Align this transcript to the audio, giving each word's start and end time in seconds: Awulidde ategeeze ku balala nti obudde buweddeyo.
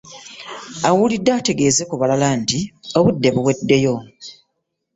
Awulidde 0.89 1.31
ategeeze 1.39 1.83
ku 1.89 1.95
balala 2.01 2.27
nti 2.41 2.59
obudde 2.97 3.29
buweddeyo. 3.35 3.95